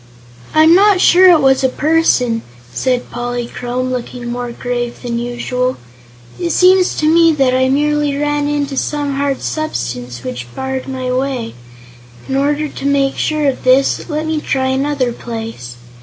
"I'm 0.55 0.73
not 0.73 0.99
sure 0.99 1.29
it 1.29 1.41
was 1.41 1.63
a 1.63 1.69
person," 1.69 2.41
said 2.73 3.11
Polychrome, 3.11 3.91
looking 3.91 4.31
more 4.31 4.51
grave 4.51 4.99
than 5.03 5.19
usual. 5.19 5.77
"It 6.39 6.49
seems 6.53 6.95
to 6.97 7.05
me 7.07 7.31
that 7.33 7.53
I 7.53 7.69
merely 7.69 8.17
ran 8.17 8.47
into 8.47 8.77
some 8.77 9.17
hard 9.17 9.43
substance 9.43 10.23
which 10.23 10.47
barred 10.55 10.87
my 10.87 11.11
way. 11.11 11.53
In 12.27 12.35
order 12.35 12.67
to 12.67 12.85
make 12.87 13.15
sure 13.17 13.47
of 13.47 13.63
this, 13.63 14.09
let 14.09 14.25
me 14.25 14.41
try 14.41 14.69
another 14.69 15.13
place." 15.13 15.75